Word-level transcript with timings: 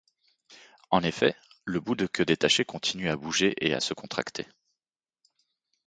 En 0.89 1.03
effet, 1.03 1.35
le 1.63 1.79
bout 1.79 1.93
de 1.93 2.07
queue 2.07 2.25
détachée 2.25 2.65
continue 2.65 3.07
à 3.07 3.15
bouger 3.15 3.53
et 3.63 3.75
à 3.75 3.79
se 3.79 3.93
contracter. 3.93 4.47